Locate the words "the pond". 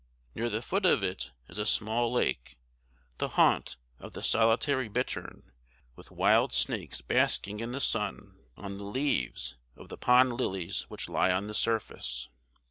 9.89-10.33